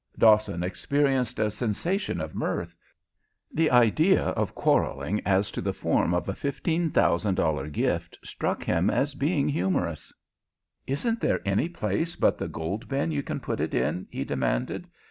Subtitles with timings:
[0.17, 2.75] Dawson experienced a sensation of mirth.
[3.53, 9.13] The idea of quarrelling as to the form of a $15,000 gift struck him as
[9.13, 10.11] being humorous.
[10.87, 14.87] "Isn't there any place but the gold bin you can put it in?" he demanded.